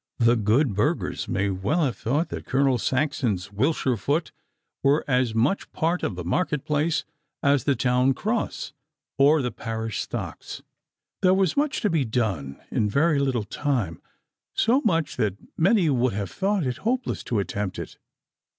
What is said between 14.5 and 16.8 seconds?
so much that many would have thought it